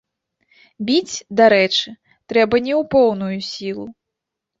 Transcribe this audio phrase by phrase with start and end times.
[0.87, 1.93] Біць, дарэчы,
[2.33, 3.85] трэба не ў поўную сілу.